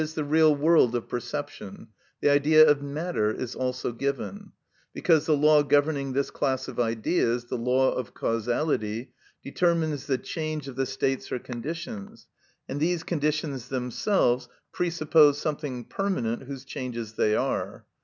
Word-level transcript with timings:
_,the 0.15 0.23
real 0.23 0.55
world 0.55 0.95
of 0.95 1.07
perception, 1.07 1.87
the 2.21 2.29
idea 2.31 2.67
of 2.67 2.81
matter 2.81 3.29
is 3.31 3.53
also 3.53 3.91
given; 3.91 4.51
because 4.93 5.27
the 5.27 5.37
law 5.37 5.61
governing 5.61 6.13
this 6.13 6.31
class 6.31 6.67
of 6.67 6.79
ideas, 6.79 7.45
the 7.51 7.55
law 7.55 7.93
of 7.93 8.11
causality, 8.15 9.13
determines 9.43 10.07
the 10.07 10.17
change 10.17 10.67
of 10.67 10.75
the 10.75 10.87
states 10.87 11.31
or 11.31 11.37
conditions, 11.37 12.25
and 12.67 12.79
these 12.79 13.03
conditions 13.03 13.69
themselves 13.69 14.49
presuppose 14.73 15.39
something 15.39 15.85
permanent, 15.85 16.47
whose 16.47 16.65
changes 16.65 17.13
they 17.13 17.35
are. 17.35 17.85